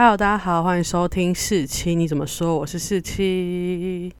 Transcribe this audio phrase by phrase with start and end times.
[0.00, 2.56] Hello，大家好，欢迎收听四七，你怎么说？
[2.56, 4.14] 我是四七。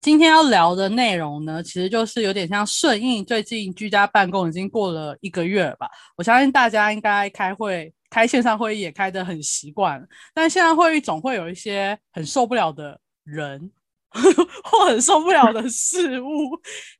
[0.00, 5.86] 今天要聊的内容呢，其实就是有点像顺应最近居家办公已经过了一个月了吧。
[6.16, 13.70] 我相信大家应该开会、开线上会议也开得很习惯，但线上会议总会有一些很受不了的人。
[14.64, 16.50] 或很受不了的事物，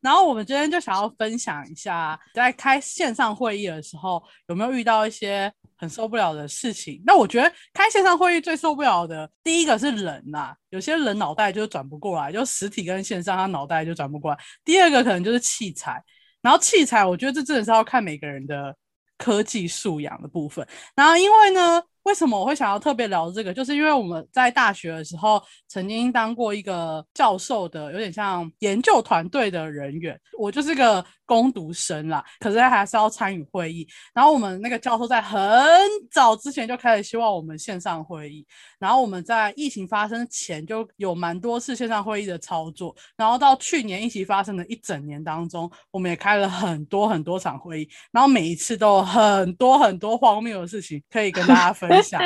[0.00, 7.02] 然后我们今天就想要分享一下，在开线上会议的时候有没有遇到一些很受不了的事情。
[7.04, 14.38] 那我觉得开线上会议最受不了的第一个是人呐，有些人脑袋就转不过来，就实体跟线上他脑袋就转不过来。
[14.64, 16.00] 第二个可能就是器材，
[16.40, 18.76] 然后器材我觉得这真的是要看每个人的
[19.18, 20.64] 科技素养的部分。
[20.94, 21.82] 然后因为呢。
[22.04, 23.52] 为什么我会想要特别聊这个？
[23.52, 30.18] 就是因为我们在大学的时候曾经当过一个教授的，有点像研究团队的人员。
[30.38, 33.86] 我就是个攻读生啦，可是还是要参与会议。
[34.14, 35.40] 然后我们那个教授在很
[36.10, 38.46] 早之前就开始希望我们线上会议。
[38.78, 42.96] 然后我们在疫情发生前就有蛮多次线上会议的操作。
[43.16, 47.88] 然后到去年疫情发生的一整年当中，我们也开了很多很多场会议。
[48.10, 51.89] 然后每一次都有很多很多荒谬的事情可以跟大家分。
[51.90, 52.20] 分享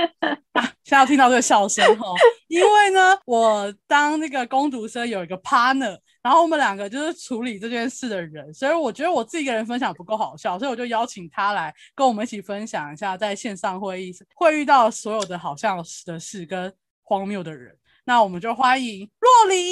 [0.53, 0.71] 啊！
[0.85, 2.07] 现在听到这个笑声哈，
[2.49, 17.75] 因为呢，我当那个攻读生有一个 partner，然后我们两个就是处理这件事的人，所以我觉得我自己一个人分享不够好笑，所以我就邀请他来跟我们一起分享一下在线上会议会遇到所有的好笑的事跟荒谬的人。
[18.05, 19.65] 那我们就欢迎若离。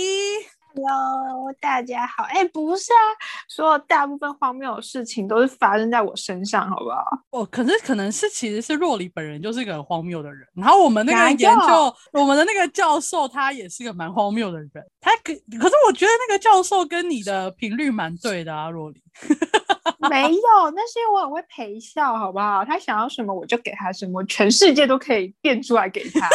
[0.74, 2.22] Hello，大家好。
[2.24, 3.04] 哎，不是啊，
[3.46, 7.04] 所有大部分荒谬的事情都是发生在我身上，好不好？
[7.30, 14.70] 哦，可是可能是其实是若离本人就是一个很荒谬的人，然后我们那个研究，我们的那个教授他也是个蛮荒谬的人。
[14.98, 19.02] 他可可是我觉得那个教授跟你的频率蛮对的啊，若离。
[20.08, 22.64] 没有，那是因为我很会陪笑，好不好？
[22.64, 26.26] 他想要什么我就给他什么，全世界都可以变出来给他。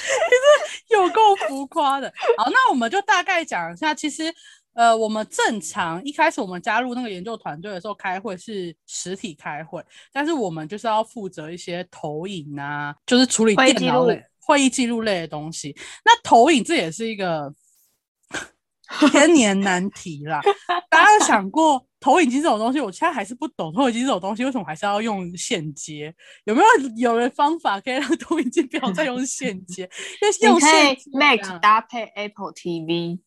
[0.00, 2.12] 其实有够浮夸的。
[2.36, 3.94] 好，那我们就大概讲一下。
[3.94, 4.32] 其实，
[4.74, 15.76] 呃，我们正常一开始我们加入那个研究团队的时候，开会是实体开会，但是我们就是要负责一些投影啊，就是处理电脑类、会议记录类的东西。
[16.04, 17.52] 那投影这也是一个
[19.10, 20.40] 千年难题啦。
[20.90, 21.86] 大家有想过？
[22.00, 23.70] 投影机这种东西，我现在还是不懂。
[23.74, 26.14] 投影机这种东西，为什么还是要用线接？
[26.44, 29.86] 有没有有人方法可以让投影机不要再用线接？
[30.40, 33.18] 用线 Mac 搭配 Apple TV，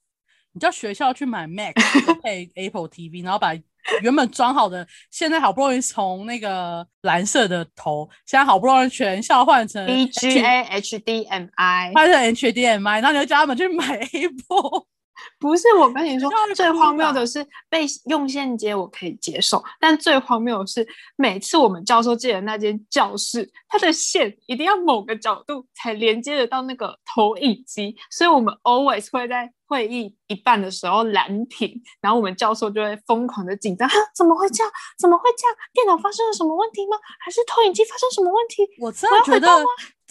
[0.53, 1.75] 你叫学校去买 Mac
[2.23, 3.53] 配 Apple TV，然后把
[4.01, 14.87] 原本装好的，现在好不容易从那个蓝色的头，现在好不容易全校换成 VGA HDMI，换成 HDMI，然后你就叫他们去买 Apple。
[15.39, 34.71] 不是我跟你说，最荒谬的是被用线接我可以接受，但最荒谬的是每次我们教授借的那间教室，它的线一定要某个角度才连接得到那个投影机，所以我们 always 会在会议一半的时候蓝屏，然后我们教授就会疯狂的紧张，啊，怎么会这样？
[34.99, 35.55] 怎么会这样？
[35.73, 36.97] 电脑发生了什么问题吗？
[37.19, 38.67] 还是投影机发生什么问题？
[38.79, 39.47] 我真的觉得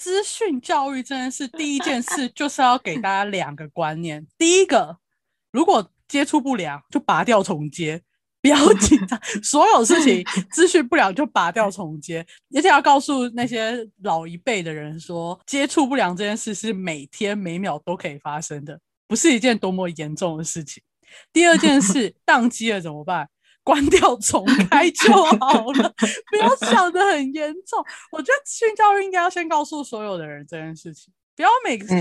[0.02, 4.98] 资讯教育这件事，第一件事就是要给大家两个观念， 第一个。
[5.52, 8.02] 如果接触不良，就拔掉重接，
[8.40, 9.16] 不要紧张。
[9.44, 20.82] 所有事情资讯不良就拔掉重接，而且要告诉那些老一辈的人说，接触不良这件事是每天每秒都可以发生的，不是一件多么严重的事情。
[21.32, 23.28] 第二件事， 宕机了怎么办？
[23.64, 25.94] 关掉重开就好了，
[26.30, 27.84] 不要想的很严重。
[28.10, 31.94] 我觉得训教育应该要先告诉所有的人这件事情，不要每次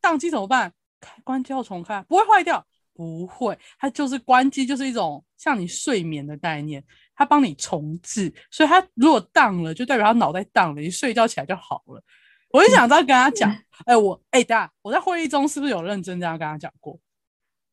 [0.00, 0.72] 宕机怎么办？
[1.00, 2.64] 开关掉重开不会坏掉。
[2.94, 6.82] 不会，它就是关机，就是一种像你睡眠的概念，
[7.14, 12.02] 它帮你重置，所以它如果荡了，就代表他脑袋荡了，你睡觉起来就好了。
[12.48, 16.98] 我就想这样跟他讲， 哎，我哎，等下我在会议中是不是有认真这样跟他讲过？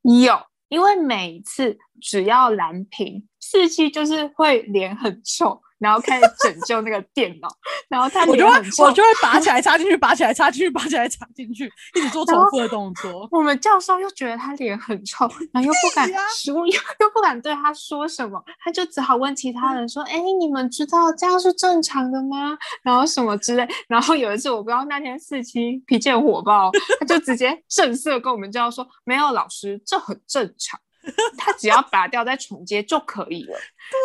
[0.01, 5.61] 有，因为每一次只要蓝屏，四期就是会脸很臭。
[5.83, 7.49] 然后开始拯救那个电脑，
[7.89, 13.27] 然后他我就会我就会拔起来插进去，拔起来插进去，拔起来插进去，一直做重复的动作。
[13.29, 23.67] 我们教授又觉得他脸很臭，然后又不敢说，又又不敢对他说什么，他就只好问其他人说：“哎，你们知道这样是正常的吗？”然后什么之类。
[23.89, 26.71] 然后有一次我不知道那天四期脾气很火爆，
[27.01, 30.79] 他就直接正色跟我们教授说：“没有老师，这很正常。
[31.37, 33.59] ”他只要拔掉再重接就可以了。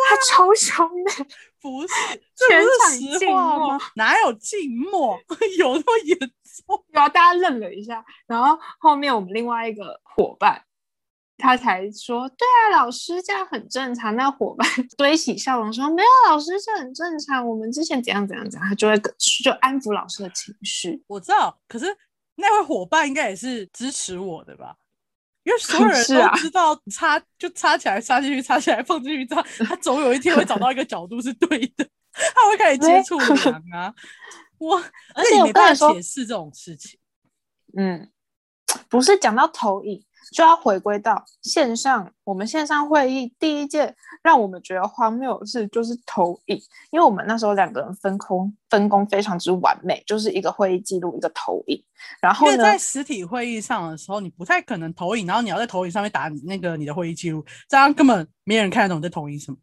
[0.09, 1.11] 他超凶的，
[1.61, 1.87] 不是
[2.47, 5.19] 全场静默，哪有静默？
[5.57, 6.85] 有那么严重？
[6.91, 8.03] 然后大家愣了一下。
[8.27, 10.63] 然后后面我们另外一个伙伴
[11.37, 14.67] 他才说：“对啊，老师这样很正常。”那伙伴
[14.97, 17.47] 堆起笑容说：“没有，老师这很正常。
[17.47, 18.97] 我们之前怎样怎样怎样。”他就会
[19.43, 21.01] 就安抚老师的情绪。
[21.07, 21.85] 我知道，可是
[22.35, 24.75] 那位伙伴应该也是支持我的吧？
[25.49, 33.91] 因为所有人都知道插就插起来，插进去，插起来放进去，他他总有一天会找到一个角度是对的，他会开始接触梁啊。
[34.59, 34.77] 我
[35.15, 36.99] 而且没办法解释这种事情。
[37.75, 38.11] 嗯，
[38.89, 40.05] 不是讲到投影。
[40.31, 46.61] 就要回归到线上，我们线上会议第一件让我们觉得荒谬的事就是投影，
[46.91, 51.83] 因为我们那时候两个人分工分工非常之完美，就是一个会议记录，一个投影。
[52.21, 59.57] 然后呢，在实体会议上的时候，你不太可能投影，然后你要在投影上面打那个你的会议记录，这样根本没人看得懂你在投影什么。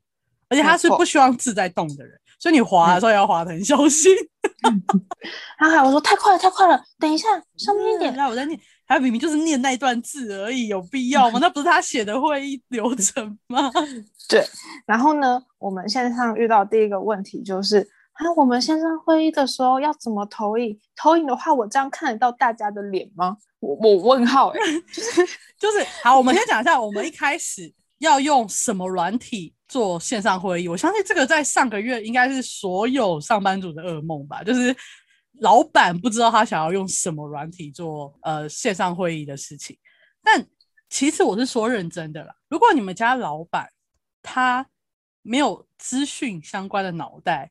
[0.49, 4.15] 而且他是不希望字在动的人，所以你滑的时候要滑的很小心。
[5.59, 8.59] 然后还我说太快了，太快了，等一下上面一点，来我在念。
[8.87, 11.39] 他明明就是念那一段字而已，有必要吗？
[11.43, 13.71] 那不是他写的会议流程吗？
[14.29, 14.45] 对。
[14.87, 17.81] 然后呢，我们线上遇到第一个问题就是，
[18.13, 20.79] 啊，我们线上会议的时候要怎么投影？
[20.95, 23.37] 投影的话，我这样看得到大家的脸吗？
[23.59, 24.59] 我我问号哎，
[24.93, 25.27] 就是
[25.59, 30.69] 就是好，我们先讲一下，我们一开始要用什么软体做线上会议？
[30.69, 34.75] 我相信这个在上个月应该是所有上班族的噩梦吧，就是。
[35.41, 39.77] 老板不知道他想要用什么软体做呃线上会议的事情，
[40.23, 40.47] 但
[40.89, 42.35] 其实我是说认真的啦。
[42.49, 43.69] 如果你们家老板
[44.23, 44.67] 他
[45.23, 47.51] 没有资讯相关的脑袋，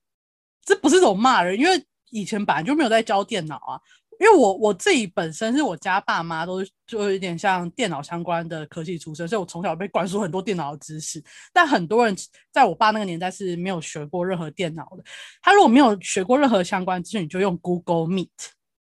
[0.63, 3.81] 这不是种骂人，因为以前本来就没有在教电脑啊。
[4.19, 11.23] 因为我我自己本身是我家爸妈都就有点像电脑相关的科技出身，所以我从小被灌输很多电脑的知识。
[11.51, 12.15] 但很多人
[12.51, 15.03] 在我爸那个年代是没有学过任何电脑的。
[15.41, 18.29] 他如果没有学过任何相关资讯，你就用 Google Meet，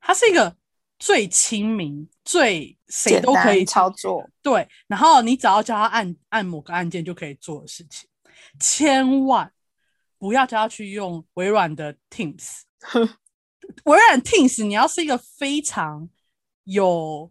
[0.01, 0.55] 它是一个
[0.99, 4.29] 最亲民、最谁都可以操作。
[4.43, 8.09] 对，然后你只要叫他按按某个按键就可以做的事情。
[8.61, 9.53] 千万
[10.19, 12.61] 不要叫他去用微软的 Teams。
[13.85, 16.09] 微软 Teams，你要是一个非常
[16.65, 17.31] 有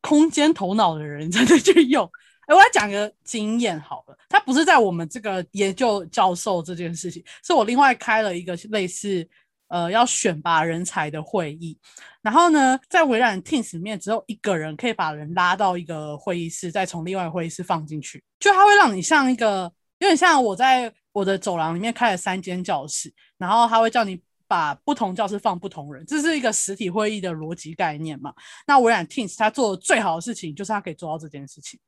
[0.00, 2.10] 空间头脑的人，才能去用。
[2.46, 9.26] 哎，我来讲个经验好了，它不是在我们这个研究教授这件事情，是我另外开了一个类似
[9.68, 11.78] 呃要选拔人才的会议。
[12.20, 24.20] 然后呢，在微软 Teams 里面，只有一个人可以把人拉到一个会议室，再从另外会议室放进去，就它会让你像一个有点像我在我的走廊里面开了三间教室，然后他会叫你。
[24.46, 28.34] 把不同教室放不同人，这是一个实体会议的逻辑概念嘛？
[28.66, 31.78] 那微软 Teams 它做的最好的事情就是它可以做到这件事情。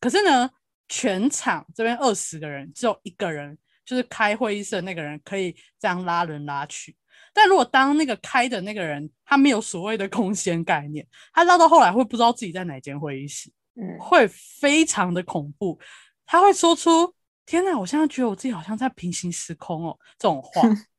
[0.00, 0.48] 可是呢，
[0.88, 6.96] 全场这边二十个人，只有一个人就是开会议室的那个人可以这样拉人拉去。
[7.34, 15.78] 但如果当那个开的那个人他没有所谓的空间概念，他拉到后来会不知道自己在哪间会议室，嗯，会非常的恐怖。
[16.26, 17.12] 他会说出
[17.46, 20.62] “天哪，我现在觉得我自己好像在平行时空哦”这种话。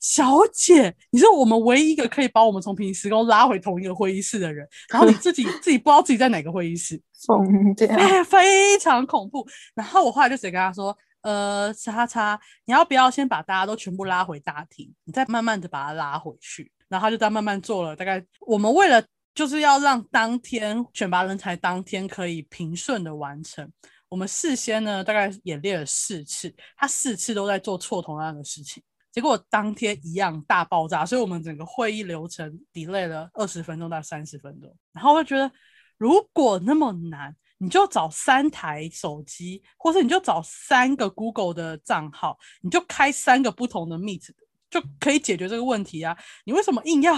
[0.00, 9.46] 小姐，你是我们唯一一个可以把我们从平行时空拉回同一个会议室的人，然后你自己自己不知道自己在哪个会议室，疯掉，哎，非常恐怖。
[9.74, 16.72] 然后我后来就直接跟他说，呃，叉叉，你要不要先把大家都全部拉回大厅，你再慢慢的把他拉回去。
[16.88, 19.04] 然后他就在慢慢做了，大概我们为了
[19.34, 23.70] 就是要让当天选拔人才当天可以平顺的完成，
[24.08, 28.82] 我们事先呢大概演练了四次，他四次都在做错同样的事情。
[29.12, 34.72] 结果当天一样大爆炸，所以我们整个会议流程 delay 了二十分钟到三十分钟。
[34.92, 35.50] 然后我觉得，
[35.98, 44.30] 如果那么难，你就找三台手机，或者你就找三个 Google 的账号，你就开三个不同的 Meet，
[44.70, 46.16] 就可以解决这个问题啊！
[46.44, 47.14] 你为什么硬要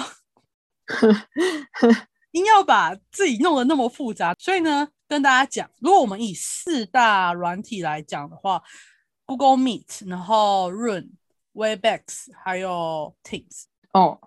[2.32, 4.34] 硬要把自己弄得那么复杂？
[4.38, 8.62] 所以呢，跟大家讲，如果我们以四大软体来讲的话
[9.26, 11.11] ，Google Meet，然后 Run。
[11.54, 14.18] Webex 还有 Teams 哦，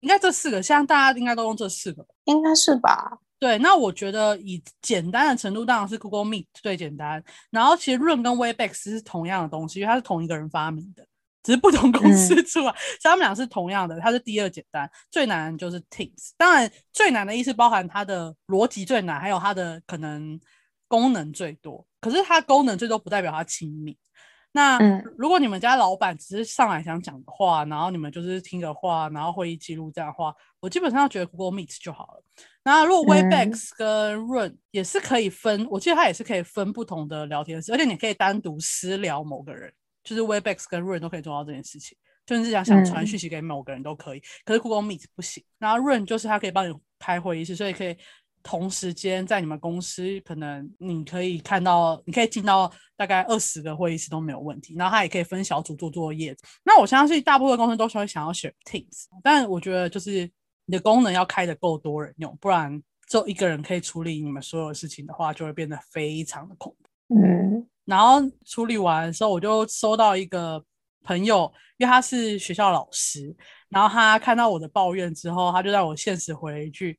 [0.00, 3.18] 应该这四个，现在大家应该都用这四个，应该是吧？
[3.38, 7.22] 对，那我觉得以简单的程度，当然是 Google Meet 最简单。
[7.50, 11.06] 然后其实 Run 跟 Webex 是同样的东西，因为它是同一个人发明的，
[11.44, 14.00] 只是不同公司出来，所以他们俩是同样的。
[14.00, 16.32] 它是第二简单，最难就是 Teams。
[16.36, 20.40] 当然，最难的意思包含它的逻辑最难，还有它的可能
[20.88, 21.86] 功能最多。
[22.00, 23.96] 可是它功能最多不代表它亲密。
[24.58, 24.76] 那
[25.16, 32.24] 如果你们家老板只是上来想讲的话，然后你们就是听个话，然后会议记录这样的话，我基本上觉得 Google Meet 就好了。
[32.64, 39.72] 那如果 Webex 跟 Run 也是可以分，我记得它也是可以分不同的聊天室，而且你可以单独私聊某个人，
[40.02, 41.96] 就是 Webex 跟 Run 都可以做到这件事情，
[42.26, 44.20] 就是想想传讯息给某个人都可以。
[44.44, 45.44] 可是 Google Meet 不行。
[45.60, 47.96] 然后 Run 就是它可以帮你开会议室，所以可以。
[48.48, 54.74] 同时间在你们公司，可能你可以看到，你可以进到大概二十个会议室都没有问题。
[54.74, 56.34] 然后他也可以分小组做作业。
[56.64, 60.22] 那我相信大部分公司都会想要选 Teams，但我觉得就是
[60.64, 67.14] 你的功能要开的够多人用，不然就一个人可以处理你们所有事情的话，就会变得非常的恐怖。
[67.14, 70.64] 嗯，然后处理完的时候，我就收到一个
[71.04, 73.36] 朋友，因为他是学校老师，
[73.68, 76.98] 然后他看到我的抱怨之后，他就在我现实回一句。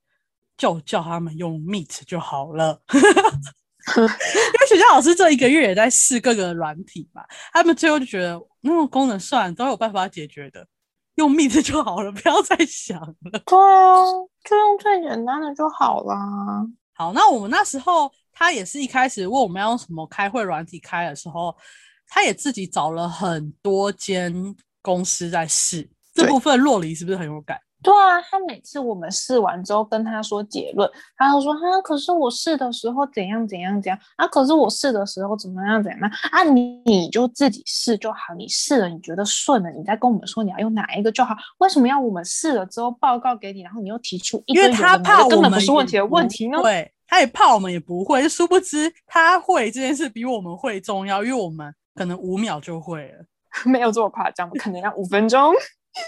[0.60, 7.24] 就叫他们用 Meet 就好了， 因为学校老师这一个月也在试各个软体嘛，
[7.54, 10.68] 他们最后就觉得那种功能算都有办法解决的，
[11.16, 13.40] 用 Meet 就好了，不要再想了。
[13.46, 14.04] 对啊，
[14.44, 16.16] 就用最简单的就好啦。
[16.94, 21.56] 好，那我们那时候他也是一开始问我们要用什么开会软体开的时候，
[22.10, 24.34] 他也自己找了很多间
[24.82, 27.58] 公司在试，这部分洛黎是不是很有感？
[27.82, 46.62] 对啊，他每次我们试完之后跟他说结论，他就说啊，可是我试的时候怎样怎样怎样啊，可是我试的时候怎么样怎样啊，你你就自己试就好，你试了你觉得顺了，你再跟我们说你要用哪一个就好，为什么要我们试了之后报告给你，然后你又提出一因为他怕根本不是问题的问题呢？
[46.62, 53.26] 对，他也怕我们也不会，殊不知他会这件事比我们会重要，因为我们可能五秒就会了，
[53.64, 55.54] 没有这么夸张，可能要五分钟。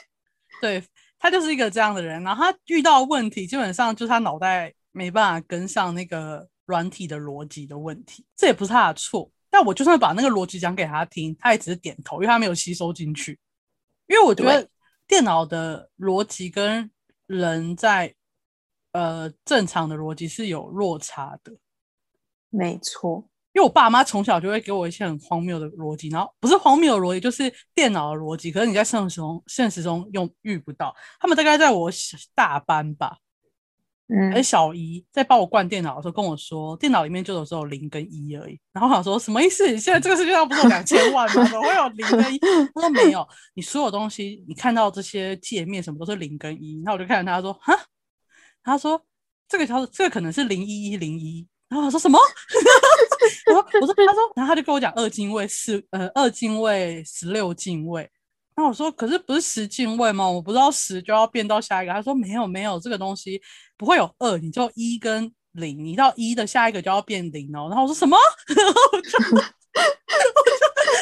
[0.62, 0.84] 对。
[1.22, 8.26] 他就是一个这样的人，然后他遇到问题，基本上就是他脑袋没办法跟上那个软体的逻辑的问题。
[8.36, 13.38] 这也不是他的错，但我就算把那个逻辑讲给他听，他也只是点头，因为他没有吸收进去。
[14.08, 14.68] 因为我觉得
[15.08, 16.90] 电脑的逻辑跟
[17.28, 18.16] 人在
[18.94, 21.54] 呃正常的逻辑是有落差的。
[22.50, 23.30] 没错。
[23.54, 28.52] 因为我爸妈从小就会给我一些很荒谬的逻辑，然后不是荒谬的逻辑，就是电脑的逻辑。
[28.52, 30.96] 可是你在现实中现实中用遇不到。
[31.20, 31.92] 他们大概在我
[32.34, 33.18] 大班吧，
[34.08, 38.58] 嗯，而小姨在帮我灌电脑的时候跟我说，电脑里面就有只有零跟一而已。
[38.72, 39.66] 然后我想说什么意思？
[39.78, 41.44] 现在这个世界上不是有两千万吗？
[41.44, 42.40] 怎么会有零跟一？
[42.74, 46.82] 他说没有，你所有东西你看到这些界面什么都是零跟一。
[46.86, 47.78] 那我就看着他说，哈，
[48.64, 49.04] 他说
[49.50, 51.46] 这个条这个可能是零一一零一。
[51.68, 52.20] 然后我说什么？
[53.48, 58.10] 我说我说他说，然后他就跟我讲二进位四呃二进位十六进位。
[58.56, 60.30] 那我说可是不是十进位吗？
[60.30, 61.94] 我不知道十就要变到下一个。
[61.94, 63.42] 他说没有没有，这个东西
[63.78, 67.68] 不会有二，你就一跟零，你到一的下一个就要变零哦。
[67.70, 68.18] 然后我说什么？
[68.50, 68.62] 我就
[68.94, 69.04] 我就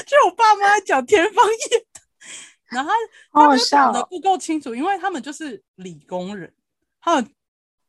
[0.06, 2.04] 就我爸妈在讲天方夜谭，
[2.76, 2.92] 然后
[3.34, 6.54] 他们讲的不够清楚，因为他们就是理工人，
[7.02, 7.28] 他们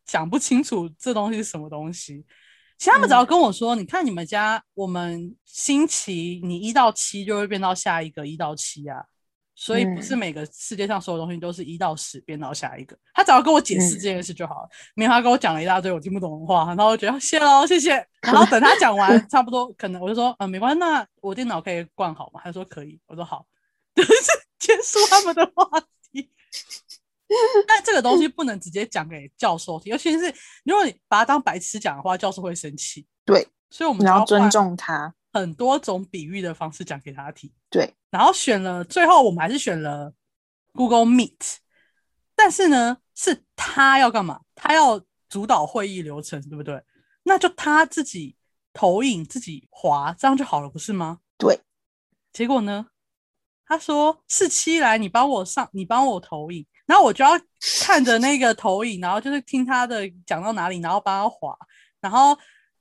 [0.06, 2.24] 讲不清楚这东西是什么东西。
[2.80, 9.04] 其实他们只要跟我说，你看你们家，我们星期你一到七就会变到下一个一到七啊，
[9.54, 12.96] 所以不是每个世界上所有东西都是一到十变到下一个。
[13.12, 17.90] 他只要跟我解释这件事就好了，没有他跟我讲了一大堆我听不懂的话，然后我觉得谢喽，谢谢。
[18.24, 22.40] 然后等他讲完差不多，可能我就说，嗯，没关系，那我电脑可以灌好吗？
[22.42, 23.44] 他说可以，我说好，
[23.94, 24.10] 就是
[24.58, 25.68] 结束他们的话
[26.10, 26.30] 题。
[27.68, 30.34] 但这个东西不能直接讲给教授听，尤其是
[30.64, 33.06] 如果你把它当白痴讲的话，教授会生气。
[33.24, 37.48] 对，所以我们要尊重他，很多种比喻的方式讲给他听。
[37.70, 40.12] 对，然后选了，最后我们还是选了
[40.72, 41.58] Google Meet。
[42.34, 44.40] 但是呢，是他要干嘛？
[44.54, 46.82] 他要主导会议流程，对不对？
[47.22, 48.34] 那就他自己
[48.72, 51.18] 投影、自己滑，这样就好了，不是吗？
[51.38, 51.60] 对。
[52.32, 52.86] 结果呢，
[53.66, 57.40] 他说：“四七来，你帮我上，你帮我投影。”然后我就要
[57.82, 61.56] 看着那个投影，然后就是听他的讲到哪里，然后帮他划，
[62.00, 62.36] 然后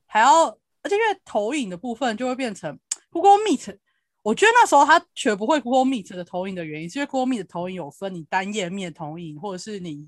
[0.08, 0.48] 还要，
[0.82, 2.76] 而且因为投影的部分就会变成
[3.12, 3.78] Google Meet。
[4.24, 10.08] 我觉得那时候他学不会 Google Meet 的投影的原因，是因为 Google Meet 的投影有分你单页面投影，或者是你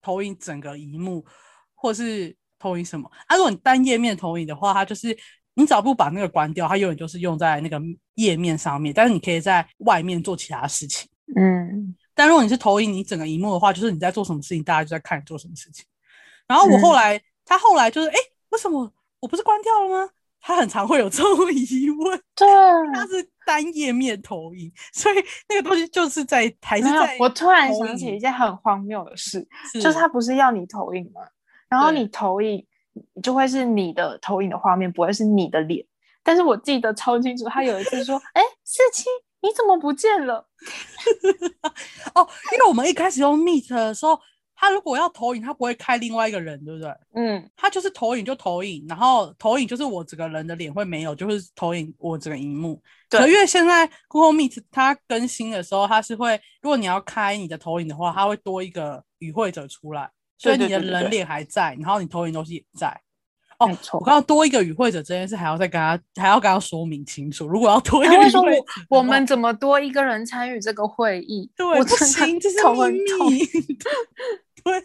[0.00, 1.22] 投影整个荧幕，
[1.74, 3.10] 或是投影什么。
[3.26, 5.14] 啊，如果你单页面投影的话，它就是
[5.52, 7.78] 你只要不把那个关掉，它永远就是用在那个
[8.14, 11.06] 页面上面，但是你可以在外面做其他事情。
[11.36, 11.94] 嗯。
[12.14, 15.84] 但如果你是投影你整个荧幕的话，就是你在做什么事情，大家就在看你做什么事情。
[16.46, 18.16] 然后我后来，他后来就是，哎，
[18.50, 20.10] 为什么我不是关掉了吗？
[20.40, 22.20] 他很常会有这种疑问。
[22.36, 22.46] 对，
[22.92, 25.16] 他是单页面投影，所以
[25.48, 27.16] 那个东西就是在还是在。
[27.18, 31.22] 我突然想起一件很荒谬的事，就是他不是要你投影吗？
[31.66, 32.62] 然后你投影
[33.22, 35.82] 就会是你的投影的画面，不会是你的脸。
[36.22, 39.06] 但是我记得超清楚，他有一次说，哎，四七。
[39.44, 40.48] 你怎么不见了？
[42.14, 44.18] 哦，因为我们一开始用 Meet 的时候，
[44.54, 46.90] 他如果要投影，他不会开另外一个人，对不对？
[47.14, 52.82] 嗯，他就是投影就投影，然后投影就是我整个人的脸会没有，就是投影我整个荧幕。
[53.10, 60.10] 对，因为现在 Google Meet 它更新的时候，它是会，如果你要开你的投影的话，它会多一个与会者出来。
[60.38, 63.00] 所以你的人脸还在，然后你投影东西也在。
[63.58, 67.46] 哦没错我刚刚多一个与会者这件事，还要再跟他还要跟他说明清楚。
[67.46, 71.50] 如果要多一个与他会者，我我们怎么多一个人参与这个会议？
[71.56, 73.46] 对我不行，这是头秘密。
[74.62, 74.82] 对，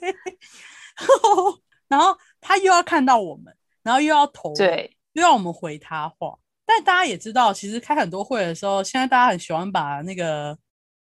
[1.87, 6.37] 然后他又要看到我们，然后又要投，对，又要我们回他话。
[6.65, 10.55] 但大家也知道，其实开很多会的时候，现在大家很喜欢把那个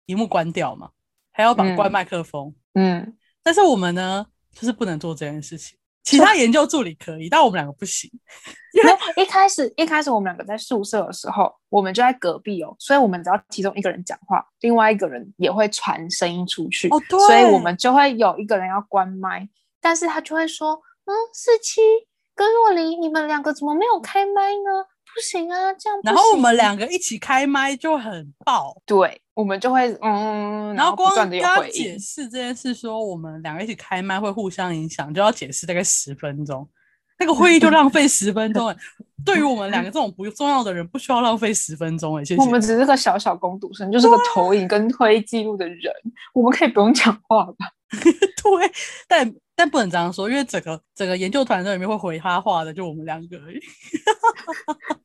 [0.06, 0.90] 荧幕关掉嘛，
[1.32, 2.54] 还要把嗯关麦克风。
[2.74, 5.78] 嗯，但是我们呢，就是不能做这件事情。
[6.06, 8.10] 其他研究助理可以，但我们两个不行。
[8.74, 19.48] 因为一开始一开始我们两个在宿舍的时候，我们就在隔壁哦，所以我们只要其中一个人讲话，另外一个人也会传声音出去，哦对所以我们就会有一个人要关麦，
[19.82, 20.74] 但是他就会说，
[21.06, 21.82] 嗯，四七
[22.36, 24.86] 跟若琳，你们两个怎么没有开麦呢？
[25.16, 26.14] 不行啊，这样不行。
[26.14, 36.68] 然后我们两个一起开麦就很爆，对，我们就会嗯，然后光不断的跟他有回应，解释这件事，说我们两个一起开麦会互相影响，就要解释大概十分钟。
[37.18, 38.76] 那个会议就浪费十分钟哎，
[39.26, 42.42] 对于我们两个这种不重要的人，不需要浪费十分钟哎，谢谢。
[42.42, 45.94] 我们只是个小小工读生，就是个投影跟会议记录的人，
[46.34, 47.72] 我们可以不用讲话吧？
[47.96, 48.72] 对，
[49.08, 53.60] 但但不能这样说，因为整个整个研究团队里面会回他话的，就我们两个而已。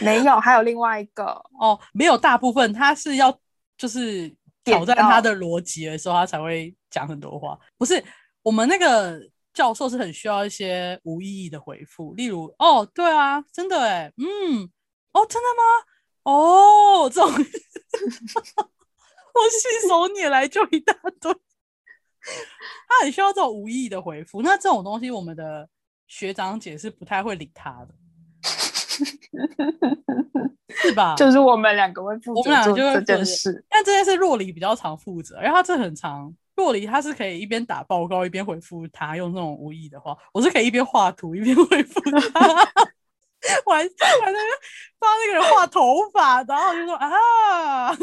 [0.00, 1.24] 没有，还有另外一个，
[1.60, 3.36] 哦，没有大部分他是要
[3.76, 4.34] 就是
[4.64, 7.58] 挑战他的逻辑的时候，他才会讲很多话。
[7.76, 8.02] 不是
[8.42, 9.20] 我们那个
[9.52, 14.70] 教授是很需要一些无意义的回复，例如哦，对啊，真的哎，嗯，
[15.12, 15.62] 哦，真的吗？
[16.24, 17.38] 哦，这种 我
[19.50, 21.32] 信手拈来就一大堆，
[22.88, 24.40] 他很需要这种无意义的回复。
[24.40, 25.68] 那这种东西，我们的
[26.08, 27.94] 学长姐是不太会理他的，
[30.68, 31.14] 是吧？
[31.16, 33.64] 就是我们两个会负我们两个责做这就会负责件事。
[33.68, 36.34] 但这件事若离比较常负责，因为他这很长。
[36.56, 42.16] 若离他是可以一边打报告一边回复他，用那种无意的话，我是可以一边画图一边回复他。
[43.66, 44.44] 我还我还在那边
[45.00, 47.88] 帮那个人画头发，然后我就说啊，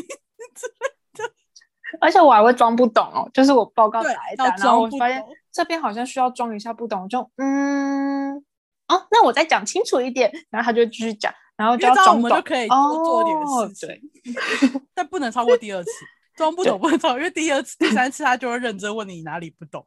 [2.02, 8.44] 而且我还会装不懂哦，就是我报告对打一打，然后我发现这边好像需要装一下不懂，我就嗯，
[8.92, 12.68] 哦，那我再讲清楚一点，然后他就继续讲，然后就要我装懂，们就可以。
[12.68, 15.90] 多做点哦事情，对，但不能超过第二次。
[16.34, 19.86] 装不懂不能超为第二次、第三次他就会认真问你哪里不懂，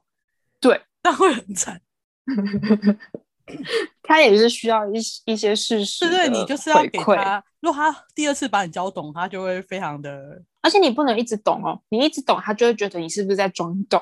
[0.61, 1.81] 对，那会很惨。
[4.03, 14.01] 他也是需要一一些事实对对，你就是要给，他，如果他第二次把你教懂，他就会非常的，而且你不能一直懂哦，你一直懂，他就会觉得你是不是在装懂，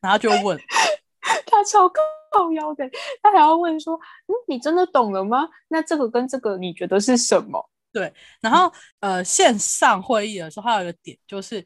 [0.00, 0.58] 然后就问，
[1.46, 1.88] 他超
[2.32, 2.88] 靠腰的，
[3.22, 5.48] 他还要问说，嗯，你真的懂了吗？
[5.68, 7.68] 那这个跟这个你觉得是什么？
[7.92, 11.64] 对然后呃，线上会议的时候，还有一个点就是，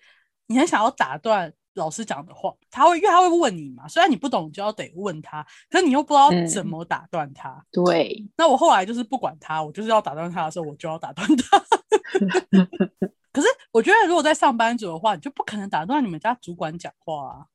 [0.48, 7.64] 你很想要打断老师讲的话，他会因为他会问你嘛，虽然你不懂，你就要得问他，可是你又不知道怎嗯么打断他。
[7.70, 11.62] 对，那我后来就是不管他，我就是要打断他的时候，我就要打断他。
[13.32, 17.46] 可是我觉得，如果在上班族的话，你就不可能打断你们家主管讲话啊。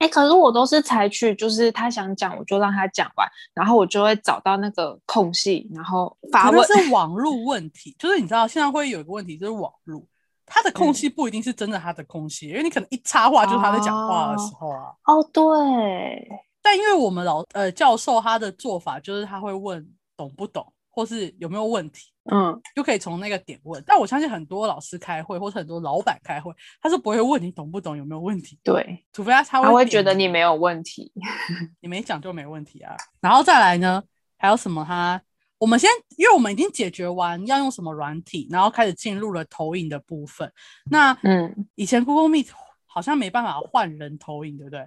[0.00, 6.66] 哎、可是我都是采取，就是他想讲，我就让他讲完，然后我就会找到那个空隙，然后发可能问。
[6.86, 10.02] 是网络问题，就是你知道现在会有一个问题，就是网络，
[10.46, 14.90] 他的空隙不一定是真的他的空隙，因为你可能一插话就是他在讲话的时候啊。
[15.04, 16.26] 哦，对，
[16.62, 19.86] 但因为我们老呃教授他的做法就是他会问
[20.16, 23.82] 懂不懂，或是有没有问题，嗯，就可以从那个点问。
[23.86, 31.12] 但我相信很多老师开会或者很多老板开会，他是不会问你懂不懂有没有问题，对，除非他他他会觉得你没有问题。
[31.80, 32.96] 你没讲就没问题啊。
[33.20, 34.02] 然后再来呢，
[34.38, 35.20] 还有什么他？
[35.58, 40.50] 我们先，因为我们已经解决完要用什么软体，然后开始进入了投影的部分。
[40.90, 42.48] 那嗯，以前 Google Meet
[42.86, 44.86] 好像没办法换人投影，对不对？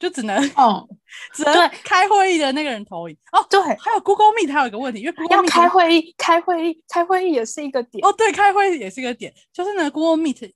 [0.00, 0.88] 就只能哦，
[1.32, 1.78] 只能对。
[1.84, 3.16] 开会议的那个人投影。
[3.30, 8.04] 哦，对，还有 Google Meet 还有一个问题，因为 Google 要开会议，开会议，开会议也是一个点。
[8.04, 10.50] 哦，对，开会也是一个点，就是呢，Google Meet，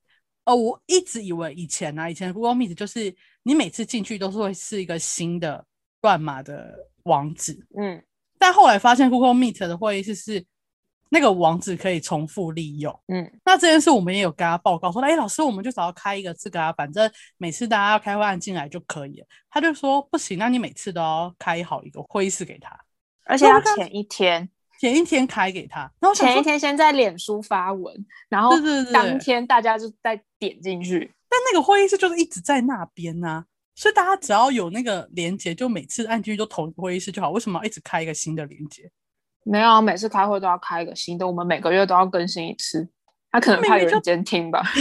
[0.47, 5.65] 哦，我一直以为以前啊，以前 Google Meet 就是你每次进去都是会是一个新的
[6.01, 8.03] 乱码的网址，嗯，
[8.39, 10.45] 但后来发现 Google Meet 的会议室是
[11.15, 12.93] 那个网址可以重复利用。
[13.07, 19.27] 嗯，那这件事我们也有跟他报告说，哎，老师，我们就只要开一个这个啊，反正每次大家要开会按进来就可以了。
[19.49, 22.77] 他就说不行，那你每次都要开好一个会议室给他，
[23.27, 24.49] 而且要前一天，
[24.81, 25.89] 前一天开给他。
[26.01, 27.95] 然后前一天先在脸书发文，
[28.29, 28.51] 然后
[28.93, 31.13] 当天大家就再点进去。
[31.29, 33.45] 但那个会议室就是一直在那边呐、
[33.77, 37.31] 所以大家只要有那个连接，就每次按进去就同一个会议室就好。
[37.31, 38.91] 为什么要一直开一个新的连接？
[39.45, 42.89] 没有啊，每次开会都要开一个新的，我们每个月都要更新一次。
[43.31, 44.63] 他可能怕有人监听吧。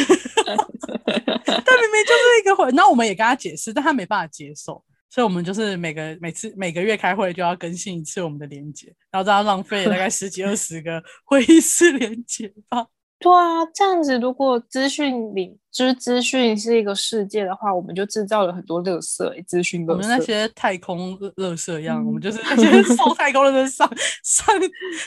[1.46, 12.86] 他明明就是一个会，那我们也跟他解释，但他没办法接受，所以我们就是每个每次每个月开会就要更新一次我们的连接，然后这样浪费了大概十几二十个 会议室连接吧。
[13.24, 19.88] 对啊，这样子如果资讯领就是资讯是一个世界的话，我们就制造了很多垃圾，资讯。
[19.88, 23.90] 我们那些太空垃圾一样，我们就是那些送太空的上
[24.24, 24.46] 上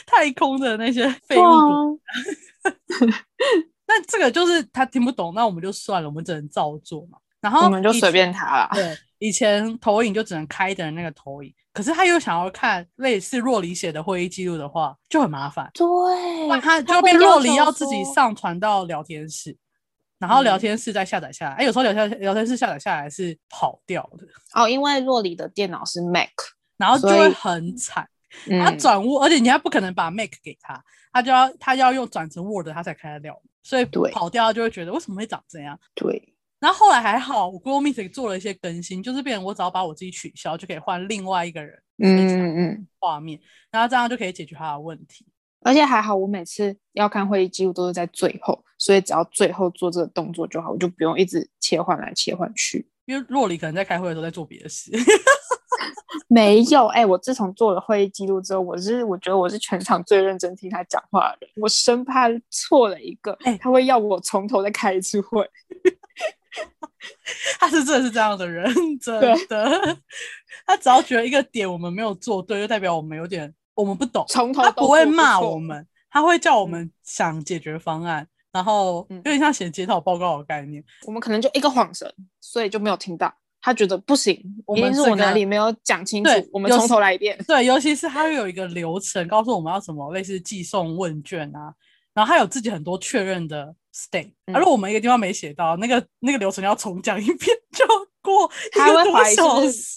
[0.07, 1.41] 太空的那些废物。
[3.87, 7.19] 那这个就是他听不懂，那我们就算了，我们只能照做嘛。
[7.39, 8.67] 然后我们就随便他了。
[8.73, 15.69] 对，以前投影就只能开的那个投影，可是他又想要看类似若离写的会议记录的话，就很麻烦。
[15.73, 19.57] 对，他就变若离要自己上传到聊天室，
[20.19, 21.55] 然后聊天室再下载下来。
[21.55, 24.27] 哎，有时候聊天聊天室下载下来是跑掉的。
[24.53, 26.29] 哦，因为若离的电脑是 Mac，
[26.77, 28.07] 然后就会很惨。
[28.61, 33.41] 他转 Word，而且你还不可能把 Mac 给他，他就要他要用转成 Word，他才开得了。
[33.63, 35.79] 所以跑掉就会觉得为什么会长这样？
[35.95, 36.33] 对。
[36.59, 43.39] 然后后来还好，我 Google Meet 做了一些更新，就是变成我只要把我自己取消，就可以换另外一个人嗯嗯画面，
[43.69, 45.25] 然后这样就可以解决他的问题。
[45.61, 52.87] 而且还好，我每次要看会议记录都是在最后，所以只要最后做这个动作就好，我就不用一直切换来切换去。
[53.05, 54.91] 因为洛里可能在开会的时候在做别的事。
[56.29, 65.47] 没有哎，我自从做了会议记录之后，我是我觉得我是全场最认真听他讲话的人，我生怕错了一个，哎，他会要我从头再开一次会。
[67.59, 69.97] 他是真的是这样的人，真的。
[70.65, 74.25] 他只要觉得一个点我们没有做对，就代表我们有点我们不懂。
[74.27, 80.83] 从头他不会骂我们，他会叫我们想解决方案，然后有点像写检讨报告的概念。
[81.05, 83.33] 我们可能就一个晃神，所以就没有听到。
[83.59, 86.29] 他觉得不行，我们是我哪里没有讲清楚。
[86.53, 87.37] 我们从头来一遍。
[87.45, 91.73] 对，尤其是他会有一个流程，告诉我们要什么，类似寄送问卷啊，
[92.13, 94.31] 然后他有自己很多确认的 step。
[94.53, 97.85] 而如果我们一个地方没写到，那个那个流程要重讲一遍 就
[98.21, 99.35] 过他会怀疑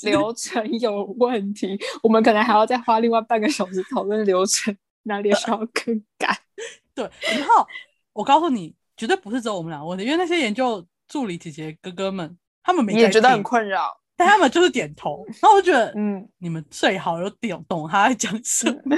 [0.09, 6.35] 流程有问题，我们可能还要再花另外半个小时讨论流程哪里需要更改。
[6.95, 7.67] 对，然后
[8.15, 12.37] 我告诉你，绝对不是只有我们两个问题，因为那些研究助理姐姐哥哥们。
[12.63, 15.25] 他们没也觉得很困扰，但他们就是点头。
[15.41, 18.97] 然后我觉得，嗯，你们最好有点懂他在讲什么。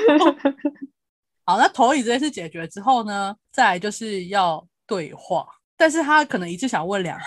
[1.47, 5.47] 好，那投影这件事解决之后呢，再来就是要对话。
[5.77, 7.25] 但是他可能一次想问两个。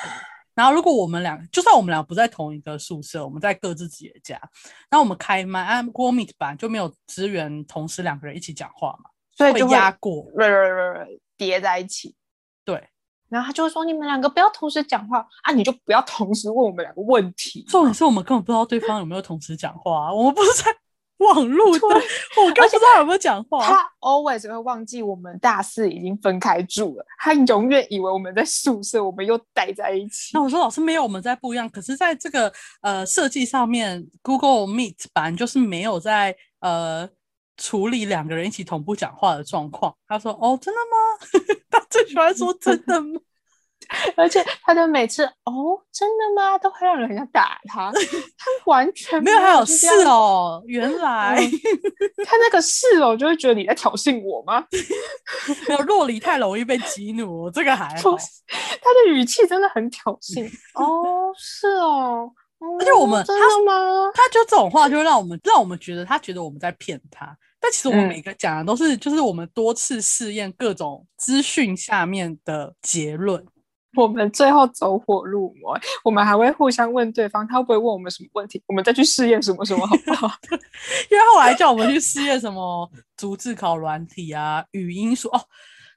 [0.54, 4.39] 然后如果我们俩，就算我们俩不在同一个宿舍，我们在各自自己的家，
[4.89, 10.26] 那我们开麦，按 Google Meet 版就没有资源同时两个人一起讲话嘛，所以就压过，
[11.36, 12.15] 叠在一起。
[12.63, 12.88] 对。
[13.28, 15.52] 然后他就会说：“你们两个不要同时讲话啊！
[15.52, 17.65] 你就不要同时问我们两个问题。
[17.68, 20.72] 重点是我们根本不知道对方有没有同时讲话，我们不是在
[21.17, 23.65] 网络的，我根本不知道有没有讲话。
[23.65, 30.32] 他 always 会忘记我们大四已经分开住了，他永远以为我们在宿舍，我们又待在一起。
[30.34, 31.69] 那我说老师没有，我们在不一样。
[31.69, 32.51] 可是在这个
[32.82, 37.10] 呃设计上面，Google Meet 版就是没有在呃。”
[37.58, 43.17] 处理两个人一起同步讲话的状况，他说：“哦，真的吗？” 他最喜欢说“真的吗？”
[44.15, 47.91] 而且他的每次“哦，真的吗”都会让人家打他。
[47.91, 51.38] 他完全没有，还有是哦，原来
[52.26, 54.65] 他那个是哦，就会觉得你在挑衅我吗？
[55.67, 58.17] 没有，若离太容易被激怒，这个还好。
[58.48, 60.45] 他的语气真的很挑衅。
[60.76, 62.32] 哦，是哦。
[62.80, 64.12] 而且我们真的吗？
[64.13, 67.38] 他就这种话，就会让我们让我们觉得他觉得我们在骗他。
[67.60, 73.45] 但其实我们每个讲的都是，就是我们多次试验各种资讯下面的结论。
[73.96, 78.62] 我们最后走火入魔，我们还会互相问对方，他会不会问我们什么问题？
[78.68, 80.32] 我们再去试验什么什么，好不好？
[81.12, 85.42] 因为后来叫我们去试验什么逐字考软体啊、语音说哦，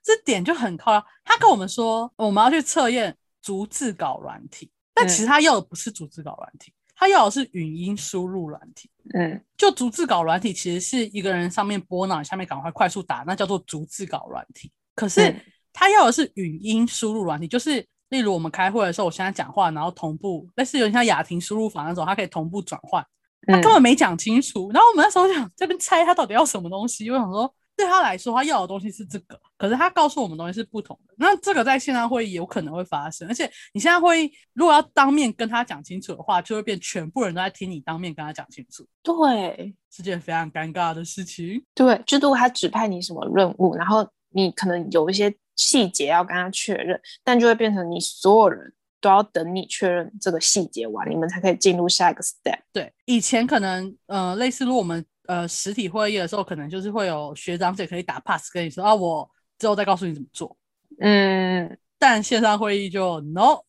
[0.03, 1.03] 这点就很靠。
[1.23, 4.71] 他跟我们说，我们要去测验逐字稿软体。
[4.93, 8.89] 但其实他要的不是逐字稿软体，他要的是语音输入软体。
[9.13, 14.69] 嗯，就逐字稿软体其实是一个人上面拨脑，下面赶快快速打，那叫做逐字稿软体。
[14.95, 15.33] 可是
[15.73, 23.05] 他要的是语音输入软体，就是例如我们开会的时候，我现在讲话，然后同步，类似有点像雅婷输入法那种，它可以同步转换。
[23.47, 27.53] 他根本没讲清楚，然后我们那时候想这边猜他到底要什么东西，我想说。
[27.75, 31.13] 对他来说，他要的东西是这个，可是他告诉我们东西是不同的。
[31.17, 38.85] 那这个在线上会议有可能会发生，而且你现在会议如果要当面跟他讲清楚的话，就会变全部人都在听你当面跟他讲清楚。
[39.01, 41.63] 对，是件非常尴尬的事情。
[41.73, 52.59] 对，制度他指派你什么任务，然后你可能有一些细节要跟他确认，但就会变成你所有人都要等你确认这个细节完，你们才可以进入下一个 step。
[52.71, 55.05] 对，以前可能呃类似如果我们。
[55.29, 60.57] 呃，实体会议的时候，可能就是会有学长姐可以打 pass 跟你说啊，我之后再告诉你怎么做。
[61.01, 63.59] 嗯，但线上会议就 no，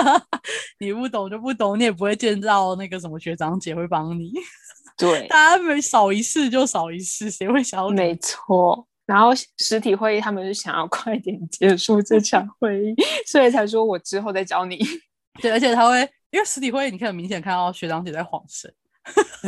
[0.80, 4.32] 你不懂就不懂，你也不会见到那个什么学长姐会帮你。
[4.96, 7.90] 对， 大家每少一次就少一次，谁会想要？
[7.90, 8.88] 没错。
[9.10, 12.94] 然后实体会议他们是想要 快点结束这场会议，
[13.26, 14.78] 所以才说我之后再教你。
[15.42, 15.98] 对，而且他会
[16.30, 18.72] 因为实体会议，你可以明显看到学长姐在晃神。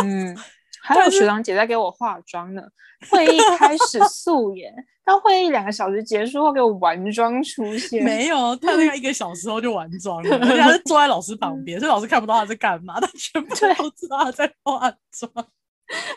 [0.03, 0.37] 嗯。
[0.85, 2.63] 还有学长姐在给我化妆呢。
[3.09, 4.73] 会议开始素颜，
[5.05, 8.03] 到会议两个小时结束后给我完妆出现。
[8.03, 15.47] 没有，他大概一个小时后就完妆了，而且他是坐在老师旁边，所以老师看不到他在干嘛，他全部都知道他在化妆。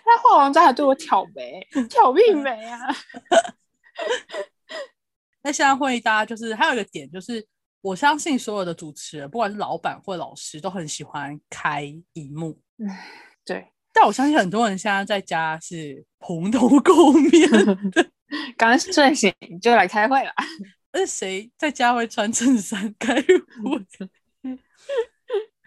[0.03, 2.79] 他化完妆还对我挑眉，挑屁眉啊！
[5.43, 7.45] 那现在会议大家就是还有一个点，就是
[7.81, 11.83] 我相信所有的主持人，不管是老板或老师，都很喜欢开
[12.13, 12.59] 荧幕。
[12.77, 12.89] 嗯，
[13.45, 13.67] 对。
[13.93, 17.49] 但我相信很多人现在在家是蓬头垢面
[17.91, 18.05] 的，
[18.57, 20.33] 刚睡醒就来开会了。
[20.91, 23.85] 那谁在家会穿衬衫开会？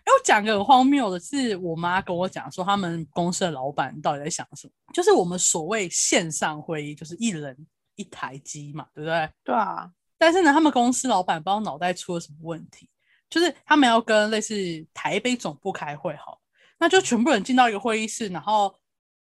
[0.09, 4.73] 哎，我讲个很荒谬的是，我妈跟我讲说，他们公司的老板到底在想什么？
[4.95, 7.55] 就是我们所谓线上会议，就是一人
[7.97, 9.29] 一台机嘛，对不对？
[9.45, 9.91] 对啊。
[10.17, 12.89] 但是呢，他们公司老板不知道脑袋出了什么问题，
[13.29, 14.55] 就是他们要跟类似
[14.95, 16.41] 台北总部开会，好。
[16.79, 18.75] 那就全部人进到一个会议室，然后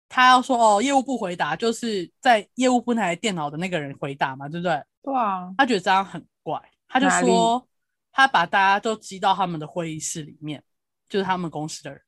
[0.08, 4.82] 他要说哦，业务部回答，就是在业务部那台电脑的那个人回答嘛，对不对？
[5.02, 5.52] 对啊。
[5.58, 7.68] 他觉得这样很怪，他就说
[8.10, 10.62] 他把大家都挤到他们的会议室里面，
[11.08, 12.00] 就是他们公司的人，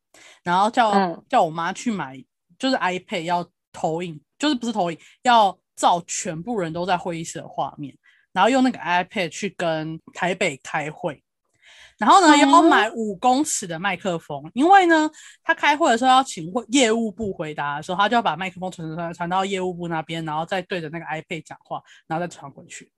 [0.42, 2.22] 然后叫叫我妈去买，
[2.58, 7.96] 就是 iPad 要投影，就是不是投影，要照全部人都在会议室的画面，
[8.32, 11.22] 然后用那个 iPad 去跟台北开会。
[11.98, 15.10] 然后呢，要买五公尺的麦克风，因为呢，
[15.42, 22.90] 他开会的时候要请会业务部回答的时候，他就要把麦克风传传传到业务部那边，然后再对着那个 iPad 讲话，然后再传回去。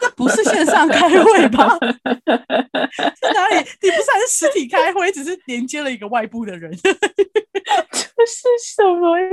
[0.00, 1.78] 那不是线上开会吧？
[1.78, 3.56] 在哪里？
[3.80, 6.70] 你不是还是实体开会，只是连接了一个外部的人？
[6.82, 9.24] 这是什么意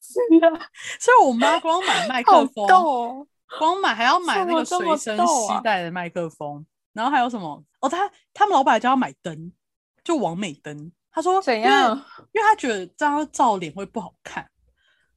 [0.00, 0.68] 思啊？
[0.98, 3.26] 所以我妈光买麦克风，
[3.58, 6.64] 光买还要买那个随身携带的麦克风。
[6.92, 7.62] 然后还有什么？
[7.80, 9.52] 哦，他他们老板叫要买灯，
[10.04, 10.92] 就完美灯。
[11.10, 11.96] 他说怎样？
[12.32, 14.46] 因为他觉得这样照脸会不好看。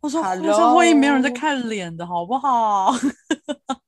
[0.01, 2.93] 我说我说会议没有人在看脸的好不好？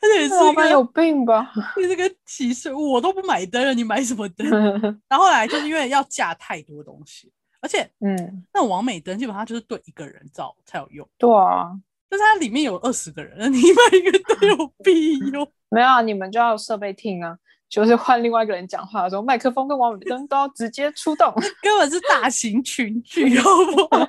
[0.00, 1.52] 而且老板有病吧？
[1.76, 4.48] 你这个歧视，我都不买灯了，你买什么灯？
[5.08, 11.08] 然后后来就是因为要架太多东西，而且嗯，那种完美灯基本上就是对一个人照才有用。
[11.18, 11.70] 对啊。
[12.10, 15.46] 但是它里面有二十个人， 你买一个灯有屁用。
[15.68, 17.36] 没有啊，你们就要设备听啊，
[17.68, 23.50] 就是换另外一个人讲话的时候，麦克风跟王美灯都要直接出动， 根本是大型群聚，好
[23.90, 24.08] 不好？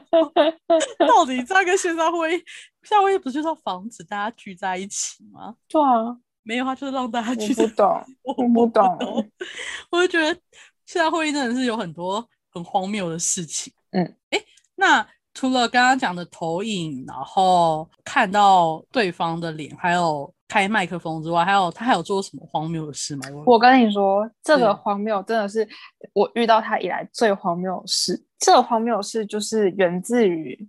[1.08, 2.38] 到底这个线上会议，
[2.84, 5.56] 线上会不就是要防止大家聚在一起吗？
[5.68, 7.54] 对啊，没有，他就是让大家聚。
[7.54, 8.84] 不懂，我不懂。
[9.92, 10.34] 我 就觉得
[10.86, 13.74] 线上会议真的是有很多很荒谬的事情。
[13.92, 14.42] 嗯，哎，
[14.76, 15.06] 那。
[15.36, 23.22] 除了刚刚讲的投影，然后看到对方的脸，还有开麦克风之外，还有他还有做什么荒谬的事吗？
[23.46, 25.66] 我跟你说，这个荒谬真的是
[26.12, 28.26] 我遇到他以来最荒谬的事。
[28.40, 30.68] 这个荒谬的事就是源自于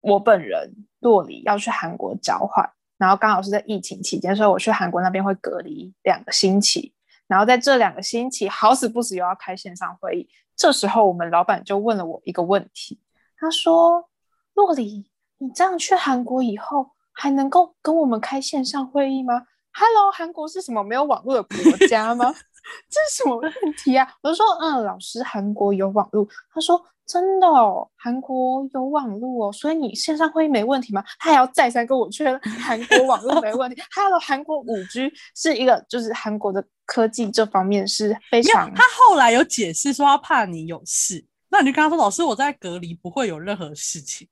[0.00, 2.64] 我本人洛里要去韩国交换，
[2.96, 6.94] 然后刚好是在疫情期间，所以我去韩国那边会隔离两个星期。
[7.26, 13.00] 然后在这两个星期，好死不死又要开线上会议，这时候我们老板就问了我一个问题。
[13.36, 14.08] 他说
[14.54, 22.32] ：“洛里，你这样去韩国以后，还能够跟我们开线上会议吗？”Hello，韩国是什么没有网络的国家吗？
[22.90, 24.06] 这是什么问题啊？
[24.22, 33.80] 我就说：“嗯，老师，韩国有网络。”他说：“真的哦，韩国有网络哦，所以你线上会议没问题吗？”他还要再三跟我确认韩国网络没问题。
[33.94, 38.72] Hello，韩国五 G 是一个，就是韩国的科技这方面是非常……
[38.74, 41.24] 他后来有解释说，他怕你有事。
[41.48, 44.28] 那你就跟他说：“老师，我在隔离，不会有任何事情。”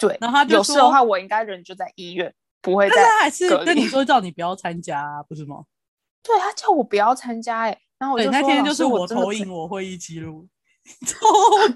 [0.00, 2.88] 对，然后他就有事的话，我应该人就在医院，不会。
[2.88, 5.64] 但是还是跟你说叫你不要参加，不是吗？
[6.24, 10.48] 对他叫我不要参加，哎，然后我就那天就是我投影我会议记录，
[11.06, 11.18] 超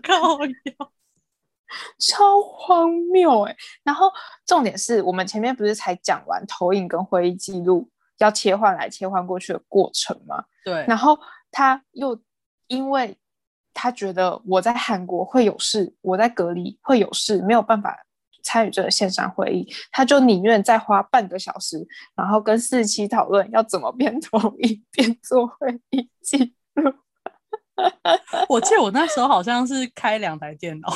[0.03, 0.91] 搞笑，
[2.01, 3.57] 超荒谬，哎。
[3.83, 4.11] 然后
[4.47, 10.45] 重点是我们前面不是才讲完投影跟会议记录要切换来切换过去的过程吗？
[10.65, 10.85] 对。
[10.89, 11.19] 然后
[11.51, 12.19] 他又
[12.69, 13.17] 因为。
[13.77, 18.07] 他觉得我在韩国会有事，我在隔离会有事，没有办法
[18.45, 26.93] 参与这个线上会议，他就宁愿再花半个小时，然后跟四期讨论要怎么边投一边做会议记录。
[28.49, 30.89] 我记得我那时候好像是开两台电脑，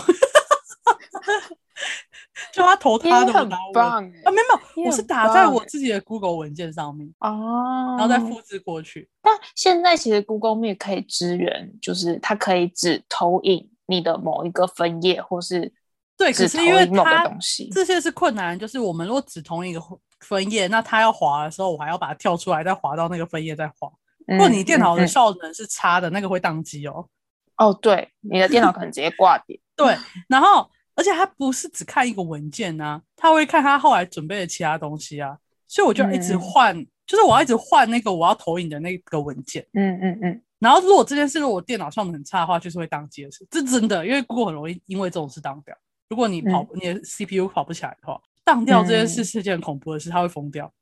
[2.53, 4.43] 就他投他的，你很棒欸啊，没有
[4.77, 9.09] 没有，我是打在我自己的 Google 文件上面，哦，然后再复制过去。
[9.21, 15.73] 但现在其实 Google Meet 可以支援，就是它可以只投影你的某一个分页，或是
[16.19, 17.33] 对，只可是因为它。
[17.73, 19.81] 这些是困难，就是我们如果只同一个
[20.21, 23.89] 分页，那它要滑的时候，我还要把它跳出来，再滑到那个分页再滑。
[24.27, 27.09] 如果你电脑的效能是差的，那个会宕机哦。
[27.57, 29.59] 哦，对，你的电脑可能直接挂点。
[29.75, 29.97] 对，
[30.29, 39.67] 然后而且它不是只看一个文件呐、它会看它后来准备的其他东西啊，所以我就要一直嗯换，就是我要一直换那个我要投影的那个文件。
[39.75, 45.77] 嗯嗯嗯，然后如果这件事如果我电脑效能很差的话，就是会宕机的事，这真的，因为 Google 很容易因为这种事当掉。
[46.09, 50.73] 如果你跑、你的 CPU 跑不起来的话，当掉这件事嗯是件很恐怖的事，它会疯掉。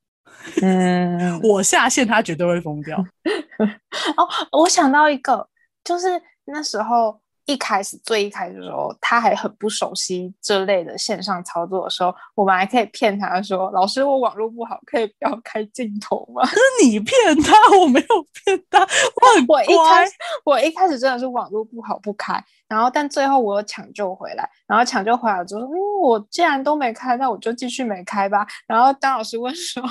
[0.61, 2.97] 嗯， 我下线，它绝对会疯掉。
[4.15, 4.27] 哦，
[4.59, 5.49] 我想到一个，
[5.83, 20.11] 就是那时候一开始最一开始的时候，他还很不熟悉这类的线上操作的时候，我们还可以骗他说：“老师，我网络不好，可以不要开镜头吗 是你骗他，我没有骗他，我很？”我一开始。
[20.45, 28.45] 我一开始真的是网络不好不开，然后但最后我有抢救回来，然后抢救回来之后，嗯，我既然都没开，那我就继续没开吧。
[28.67, 29.81] 然后当老师问说。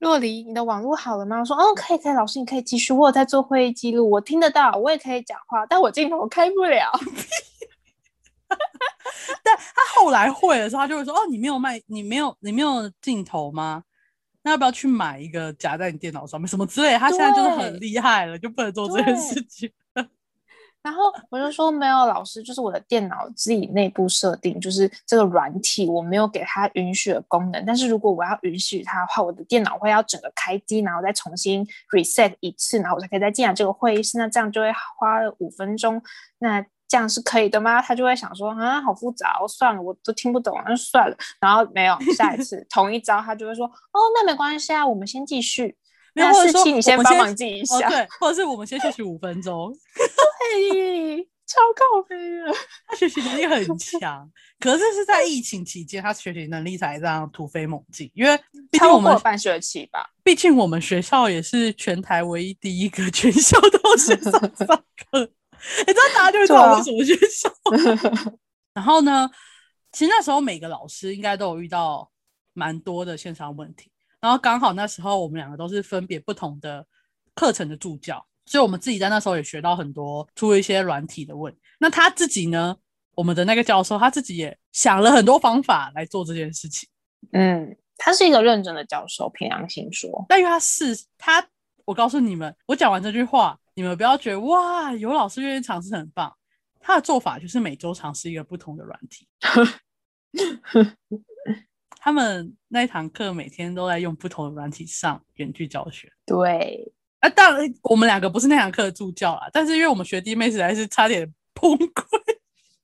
[0.00, 1.38] 若离，你的网络好了吗？
[1.38, 2.92] 我说，哦，可以，可以，老师，你可以继续。
[2.92, 6.90] 我有在做会议记录，我听得到，我也可以讲话，但我镜头开不了。
[9.44, 13.84] 但他后来会的时候，他就会说：“哦，你没有卖，你没有，你没有镜头吗？
[14.42, 19.70] 那要不要去买一个夹在你电脑上面，什么之类？”他现在就是很对厉害了，就不能做这件事情。
[20.82, 27.62] 然后我就说没有，老师，就是我的电脑自己内部设定，就是这个软体我没有给它允许的功能。
[27.66, 34.16] 但是如果我要允许它的话，我的电脑会要整个开机，然后再重新 reset 一次，然后我才可以再进来这个会议室。
[34.16, 36.02] 那这样就会花了五分钟。
[36.38, 37.80] 那这样是可以的吗？
[37.82, 41.16] 他就会想说啊，好复杂哦，算了，我都听不懂，那算了。
[41.40, 45.76] 然后没有下一次 同一招，他就会说哦，那没关系啊，我们先继续。
[46.14, 47.86] 没有或者说你先先帮忙记一下。
[47.86, 49.72] 哦，对，或者是我们先休息五分钟。
[50.40, 52.52] 嘿，超靠背的。
[52.86, 58.10] 他学习能力很强，可是是在疫情期间，他学习能力才这样突飞猛进。
[58.14, 58.36] 因为
[58.70, 60.08] 毕竟超我们过半学期吧。
[60.22, 68.38] 毕竟我们学校也是全台唯一第一个 全校都是上上课，你知道大家就会知道我们什么学校。
[68.72, 69.28] 然后呢，
[69.92, 72.08] 其实那时候每个老师应该都有遇到
[72.52, 73.89] 蛮多的线上问题，
[74.20, 76.86] 然后刚好那时候我们两个都是分别不同的
[77.34, 81.54] 课程的助教，所以我们自己在那时候也学到很多出一些软体的问。
[81.78, 82.76] 那他自己呢，
[83.14, 86.88] 我们的那个教授他自己也想了很多方法来做这件事情。
[87.32, 90.26] 嗯，他是一个认真的教授，凭良心说。
[90.28, 91.46] 但因为他是他，
[91.84, 96.34] 我告诉你们，我讲完这句话，你们不要觉得哇，有老师愿意尝试很棒。
[96.78, 99.28] 他的做法就是每周尝试一个不同的软体。
[102.00, 106.10] 他们那一堂课每天都在用不同的软体上远距教学。
[106.24, 112.04] 对，啊，当然我们两个不是那堂课的助教啦，但是因为我们学弟妹实在是差点崩溃。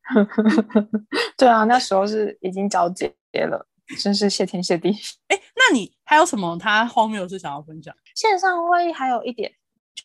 [1.37, 3.67] 对啊，那时候是已经交接了，
[3.99, 4.91] 真是谢天谢地。
[5.29, 7.95] 哎，那你还有什么他荒谬的事想要分享？
[8.15, 9.51] 线上会议还有一点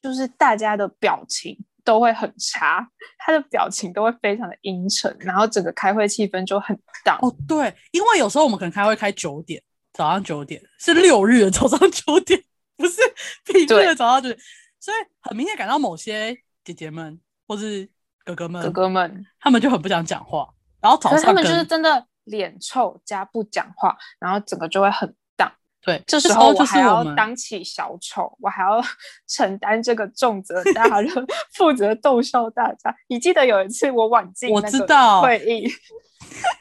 [0.01, 7.17] 就是大家的表情都会很差，他的表情都会非常的阴沉，然后整个开会气氛就很荡。
[7.21, 9.61] 哦，对，因为有时候我们可能开会开九点，
[9.93, 12.41] 早上九点是六日的早上九点，
[12.77, 13.01] 不是
[13.45, 14.39] 平日的早上九点，
[14.79, 17.89] 所以很明显感到某些姐姐们或是
[18.23, 20.47] 哥哥们，哥哥们，他们就很不想讲话，
[20.81, 25.15] 然后早上他们就是真的脸臭加不讲话，然后整个就会很荡。
[25.83, 28.79] 对，这时时候我还要就是我们当起小丑，我还要
[29.27, 31.11] 承担这个重责大任，
[31.53, 32.95] 负责逗笑大家。
[33.07, 35.67] 你记得有一次我晚进我那个知道会议，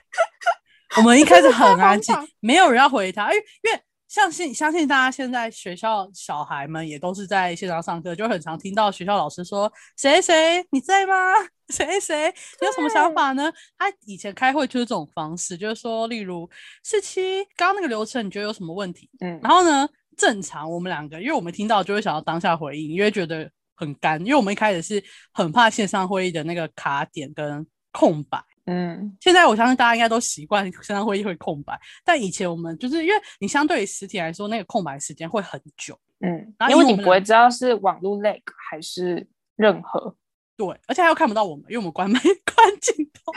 [0.97, 3.81] 我们一开始很安静，没有人要回他，因为因为
[4.11, 11.15] 相信相信大家现在学校小孩们也都是在线上上课，就很常听到学校老师说谁谁你在吗？
[11.71, 12.27] 谁谁
[12.61, 13.53] 你有什么想法呢？
[13.79, 16.51] 他以前开会就是这种方式，就是说，例如
[16.83, 19.09] 四七刚刚那个流程，你觉得有什么问题？
[19.21, 25.01] 嗯，然后呢，正常我们两个，因为我们听到就会想要当下回应，因为觉得很干，因为我们一开始是
[25.33, 28.43] 很怕线上会议的那个卡点跟空白。
[28.67, 35.99] 嗯，现在我相信大家应该都习惯线上会议会空白，但以前我们就是因为你相对于实体来说，那个空白时间会很久。
[36.21, 39.27] 嗯，然后因为你不会知道是网络 lag 还是
[39.57, 40.15] 任何。
[40.57, 43.33] 对，而且他又看不到我们，因为我们关麦 关镜头，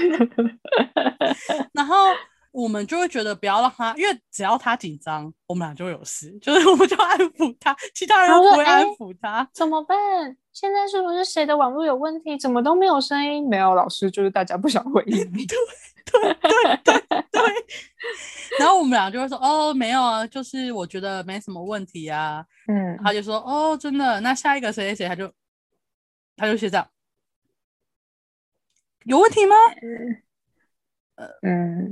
[1.71, 1.95] 然后
[2.53, 9.49] 我们就会觉得不要让他，因为只要他紧张，我们俩就会有事， 就是我们就安抚他，其他人不会安哎抚他。
[9.51, 9.97] 怎么办？
[10.53, 12.37] 现在是不是谁的网络有问题？
[12.37, 13.49] 怎么都没有声音？
[13.49, 15.45] 没有，老师就是大家不想回应你。
[16.05, 17.41] 对对对对，
[18.59, 22.45] 然后我们俩就会说，哦，没有啊，就是我觉得没什么问题啊。
[22.67, 25.31] 嗯，他就说，哦，真的，那下一个谁谁谁，他就
[26.35, 26.87] 他就写这样，
[29.05, 29.55] 有问题吗？
[29.81, 30.22] 嗯，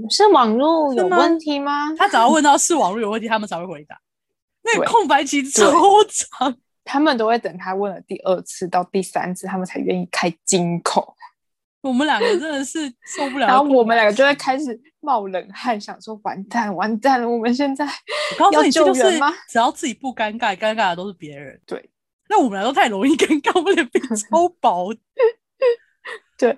[0.10, 1.94] 是网络有问题吗？
[1.96, 4.00] 他只要问到是网络有问题，他们才会回答。
[4.64, 5.72] 那个空白期超
[6.10, 11.16] 长，他们都会等他问了第二次到第三次，他们才愿意开金口。
[11.82, 13.48] 我们两个真的是受不了。
[13.50, 19.34] 然后我们两个就会开始冒冷汗，想说完蛋完蛋了，我们现在我告诉要你，就是救援吗？
[19.50, 21.60] 只要自己不尴尬，尴尬的都是别人。
[21.66, 21.90] 对，
[22.30, 24.00] 那我们俩都太容易尴尬，我们脸皮
[24.30, 24.94] 超薄。
[26.38, 26.56] 对，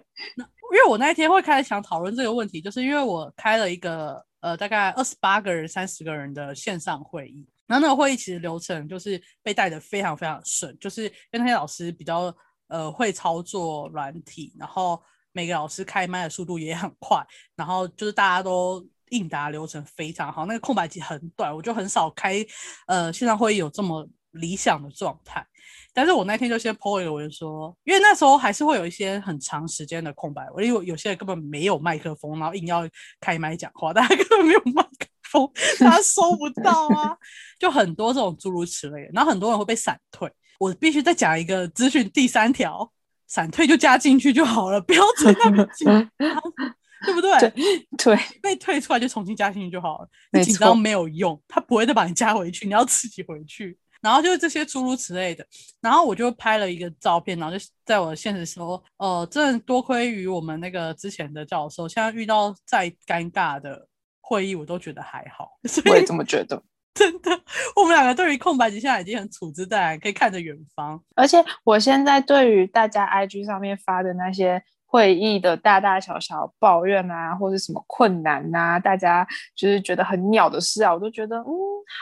[0.72, 12.34] 因为我那一天会开始想讨论这个问题，就是因为我开了一个呃大概二十八个人、三十个人的线上会议，然后那个会议其实流程就是被带的非常非常顺，就是因为那些老师比较
[12.68, 15.02] 呃会操作软体，然后
[15.32, 17.24] 每个老师开麦的速度也很快，
[17.56, 22.44] 然后就是大家都应答流程非常好，那个空白期很短，我就很少开
[22.88, 25.46] 呃线上会议有这么理想的状态。
[25.94, 32.88] 但是我那天就先 po 一个文说，因为那时候还是会有一些很长时间的空白，因为有些人根本没有麦克风，然后硬要
[33.20, 37.16] 开麦讲话，大家根本没有麦克风，大家收不到啊，
[37.60, 40.32] 就很多这种诸如此类的，然后很多人会被闪退。
[40.60, 42.92] 我必须再讲一个资讯第三条，
[43.28, 46.10] 闪退就加进去就好了，不要在那边紧张，
[47.06, 47.38] 对不对？
[47.40, 47.54] 对
[47.98, 53.78] 对，被退出来就重新加进去就好了，你紧张没有用，他不会再把你加回去，你要自己回去。
[54.04, 55.44] 然后就是这些诸如此类的，
[55.82, 63.88] 然后我就拍了一个照片，然后就在我的现实说，呃，真的多亏于我们那个之前的教授，现在遇到再尴尬的
[64.22, 65.58] 会议，我都觉得还好。
[65.66, 66.62] 所我也这么觉得。
[66.94, 67.32] 真的，
[67.76, 71.02] 我们两个对于空白期现在已经很处之淡然，可以看着远方。
[71.16, 81.48] 而且我现在对于大家 IG 上面发的那些会议的大大小小抱怨啊，或者什么困难啊，大家就是觉得很鸟的事啊，我都觉得嗯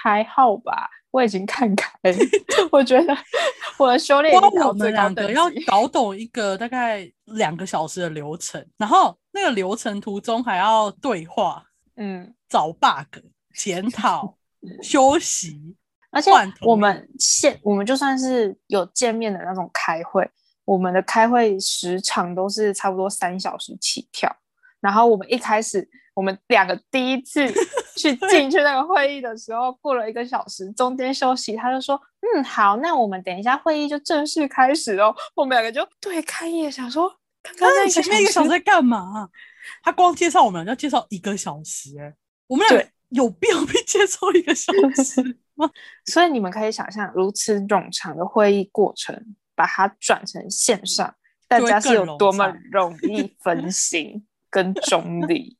[0.03, 2.17] 还好吧，我已经看开了。
[2.71, 3.15] 我觉得
[3.77, 5.49] 我的修炼光我们两个要。
[5.67, 11.63] 搞懂一个大概两个小时的流程，然后那个流程途中还要对话、
[11.97, 14.35] 嗯，找 bug、检讨、
[14.81, 15.75] 休息。
[16.09, 16.29] 而且
[16.61, 20.29] 我们现我们就算是有见面的那种开会，
[20.65, 24.29] 我们的开会时长都是差不多三小时起跳。
[24.81, 27.47] 然后我们一开始，我们两个第一次
[27.95, 31.99] 去进去那个会议的时候，过了一个小时，中间休息，他就说
[32.35, 37.11] ：“嗯，好，那我们等一下会议就正式开始哦。”我们两个就对看一眼，想说
[37.41, 39.29] 刚刚那前面一个小时在干嘛？
[39.83, 42.13] 他光介绍我们要介绍一个小时、欸，
[42.47, 44.71] 我们俩对有必要被介绍一个小
[45.03, 45.21] 时
[45.55, 45.69] 吗？
[46.05, 51.13] 所以你们可以想象，如此冗长的会议过程，把它转成线上，
[51.47, 55.57] 大家是有多么容易分心跟中立，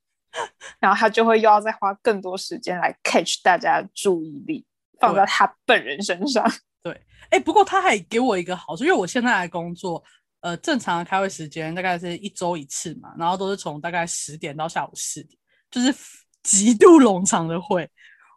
[0.79, 4.65] 然后他就会又要再花更多时间来 catch 大家的注意力，
[4.99, 6.45] 放在他本人身上。
[6.83, 10.03] 对哎、不过他还给我一个好处，因为我现在的工作，
[10.41, 15.37] 呃，正常的开会时间大概是一周一次嘛，然后都是从大概十点到下午四点，
[15.69, 15.93] 就是
[16.43, 17.87] 极度冗长的会。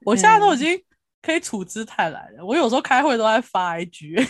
[0.05, 0.85] 我现在都已嗯经
[1.23, 2.45] 可以处之泰来了。
[2.45, 4.23] 我有时候开会都在发 IG，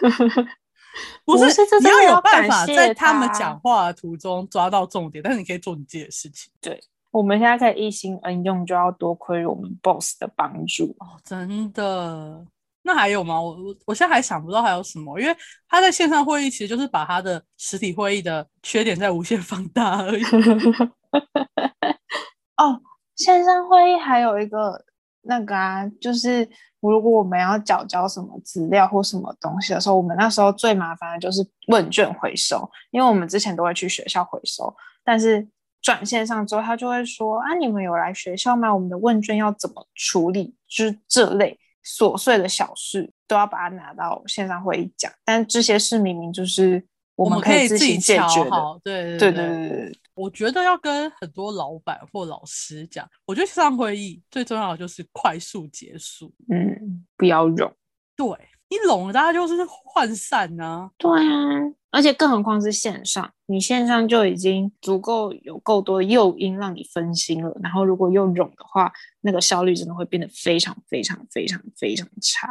[1.24, 6.50] 不是不是这你要有办法在他们他讲话的途中抓到重点，但是你可以做你自己的事情。
[6.60, 6.80] 对
[7.10, 10.94] 我们现在可以一心恩用，就要多亏我们 boss 的帮助。
[10.98, 12.44] 哦，真的。
[12.82, 13.40] 那还有吗？
[13.40, 15.36] 我我我现在还想不到还有什么，因为
[15.68, 20.22] 他在线上会议其实就是把他的实体会议的缺点在无限放大而已。
[22.58, 22.80] 哦，
[23.16, 24.84] 线上会议还有一个
[25.26, 26.48] 那个啊，就是
[26.80, 34.74] 如果我们要缴交什么资料或什么东西的时候，我们那时候最麻烦的就是问卷回收，因为我们之前都会去学校回收，
[35.04, 35.46] 但是
[35.82, 38.72] 转线上之后，他就会说啊，你们有来学校吗？
[38.74, 40.54] 我们的问卷要怎么处理？
[40.68, 48.80] 就是这类琐碎的小事都要把它拿到线上会议讲，但这些事明明就是我们们可以自自己行解决的。
[48.82, 56.32] 对对对，我觉得要跟很多老板或老师讲，我觉得线上会议最重要的就是快速结束。
[56.48, 57.70] 嗯，不要冗。
[58.16, 58.26] 对
[58.68, 59.54] 你拢了，大家就是
[59.94, 60.90] 涣散啊。
[60.96, 68.90] 对啊，而且更何况是线上，你线上就已经足够有够多的诱因让你分心了，然后如果又冗的话，
[69.20, 72.48] 那个效率真的会变得非常非常非常非常差。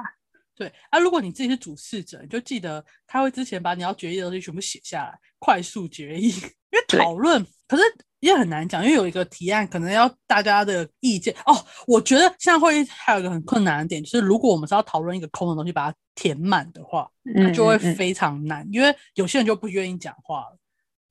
[0.55, 6.29] 对啊，如果你自己是主事者，你就记得开会之前把你要决议的东西全部写下来，快速决议。
[6.71, 7.83] 因为讨论，可是
[8.19, 11.65] 也很难讲，因为有一个提案可能要大家的意见哦。
[11.87, 20.57] 我觉得现在会议还有一个很困难的点，就是如果我们是要讨论一个空的东西，把它填满的话，那嗯，就会非常难，因为有些人就不愿意讲话了。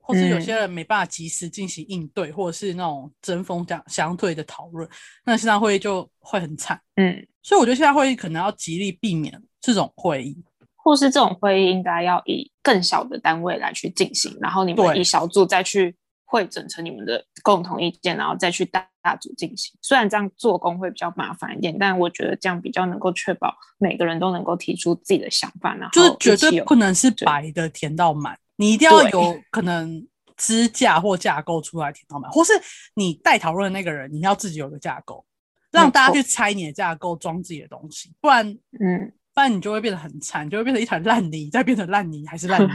[0.07, 4.87] 或是有些人没办法及时进行应对，或者是那种针锋相相对的讨论，
[5.25, 6.79] 那线上会议就会很惨。
[6.97, 10.37] 嗯，所以我觉得线上会议可能要极力避免这种会议，
[10.77, 15.97] 或是这种会议应该要以更小的单位来去进行，然后你们以小组再去
[16.27, 19.73] 会整成你们的共同意见，然后再去大大组进行。
[19.81, 32.53] 虽然这样做工会比较麻烦一点，但我觉得这样比较能够确保每个人都能够提出自己的想法，然后就是绝对不能是白的填到满，你一定要有可能支架或架构出来听到满，或是
[32.95, 35.25] 你带讨论的那个人，你要自己有个架构，
[35.71, 38.47] 让大家去拆你的架构，装自己的东西，不然
[38.81, 42.69] 嗯，不然你就会变得很惨，就会变成一团烂泥，再变成烂泥还是烂泥，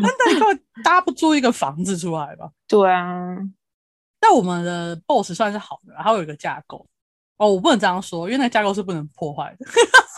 [0.00, 2.50] 那你会搭不出一个房子出来吧？
[2.68, 3.36] 对啊，
[4.20, 6.86] 但我们的 BOSS 算是好的，它会有一个架构。
[7.36, 9.66] 哦，我不能这样说，因为那个架构是不能破坏的。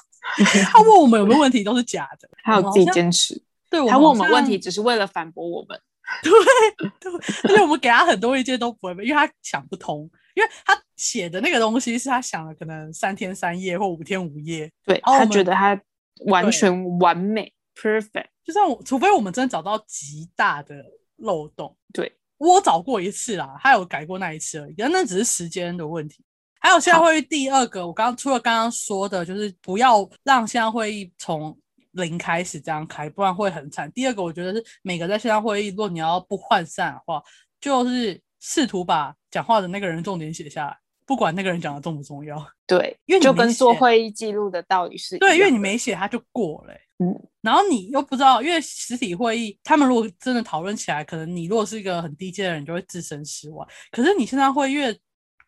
[0.72, 3.40] 他问我们有没有问题都是假的， 还有自己坚持。
[3.72, 5.80] 对，他问我们问题，只是为了反驳我们。
[6.22, 6.30] 对
[7.44, 10.02] 而且我们给他很多意见都不会被，因为他想不通，
[10.34, 15.80] 因为他写的那个东西是他想了可能三天三夜或五天五夜，对他觉得他
[16.26, 18.26] 完全完美，perfect。
[18.44, 20.84] 就算我，除非我们真的找到极大的
[21.18, 26.22] 漏洞，对，我找过一次啦，他有改过那一次而已，但那只是时间的问题。
[26.60, 31.56] 还有线上好会议第二个，我刚刚除了刚刚说的，就是不要让线上会议从
[31.92, 33.90] 零开始这样开，不然会很惨。
[33.92, 37.22] 第二个，我觉得是每个在线上会议，如果你要不涣散的话，
[37.60, 40.76] 就是试图把讲话的那个人重点写下来，
[41.06, 42.44] 不管那个人讲的重不重要。
[42.66, 53.66] 对，因为你就跟做会议记录的道理是对，因为你没写，他就过了欸、嗯然后你又不知道，因为实体会议，他们如果真的讨论起来，可能你如果是一个很低阶的人，就会置身事外。
[53.90, 54.96] 可是你现在会，因为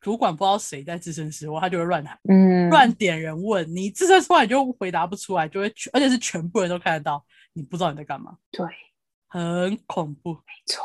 [0.04, 7.24] 主管不知道谁在置身事外，他就会乱喊、嗯，乱点人问，你置身事外你就回答不出来，就会，而且是全部人都看得到，
[7.54, 8.66] 你不知道你在干嘛，对，
[9.28, 10.34] 很恐怖。
[10.34, 10.84] 没错，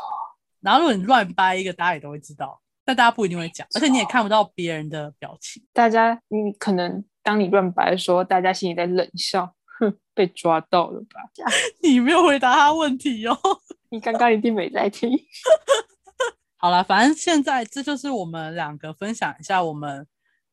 [0.62, 5.62] 然后如果你乱掰一个，大家也都会知道，但大家不一定会讲，而且你也看不到别人的表情。
[5.74, 11.20] 大家你可能当你乱掰的时候，大家心里在冷笑，哼，被抓到了吧？
[11.84, 13.38] 你没有回答他问题哦。
[13.90, 15.10] 你刚刚一定没在听。
[16.60, 20.06] 好了，反正现在这就是我们两个分享一下我们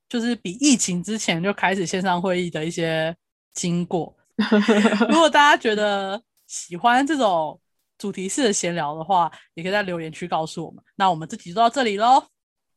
[0.07, 3.13] 就是比疫情之前就开始线上会议的一些
[3.53, 4.15] 经过。
[5.09, 7.59] 如果大家觉得喜欢这种
[7.97, 10.81] 主题式的闲聊的话，也可以在留言区告诉我们。
[10.95, 12.23] 那我们这集就到这里喽，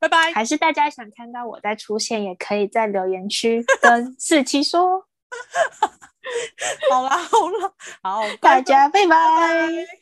[0.01, 0.33] 拜拜。
[0.33, 5.07] 还是大家想看到我再出现，也可以在留言区跟四七说。
[6.91, 7.73] 好啦，好啦，
[8.03, 9.17] 好，大家拜拜。
[9.17, 10.00] 拜